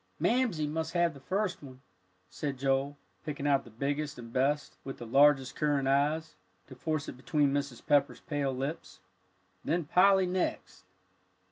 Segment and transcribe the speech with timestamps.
[0.17, 1.79] "Mamsie must have the first one,"
[2.27, 6.33] said Joel, picking out the biggest and best, with the largest currant eyes,
[6.65, 7.85] to force it between Mrs.
[7.85, 8.99] Pepper's pale lips,
[9.63, 10.85] "then Polly next."